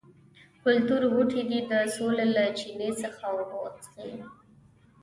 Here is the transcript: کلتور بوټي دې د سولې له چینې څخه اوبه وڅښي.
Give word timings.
کلتور 0.63 1.01
بوټي 1.13 1.41
دې 1.49 1.59
د 1.69 1.73
سولې 1.95 2.25
له 2.35 2.43
چینې 2.59 2.89
څخه 3.01 3.21
اوبه 3.31 3.55
وڅښي. 3.63 4.11